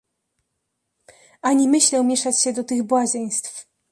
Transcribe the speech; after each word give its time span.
"Ani 1.43 1.67
myślę 1.67 2.03
mieszać 2.03 2.41
się 2.41 2.53
do 2.53 2.63
tych 2.63 2.83
błazeństw!..." 2.83 3.67